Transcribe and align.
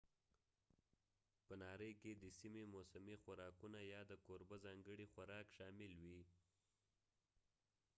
په 1.45 1.53
ناری 1.61 1.91
کې 2.01 2.11
د 2.15 2.25
سیمې 2.39 2.63
موسمي 2.73 3.15
خوراکونه 3.23 3.79
یا 3.93 4.01
د 4.11 4.13
کوربه 4.25 4.55
ځانګړي 4.65 5.05
خوراک 5.13 5.45
شامل 5.57 5.91
وي 6.03 6.21